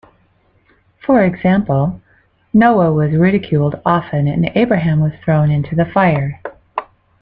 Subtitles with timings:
[1.05, 2.01] For example,
[2.55, 6.41] Noah was ridiculed often and Abraham was thrown into the fire.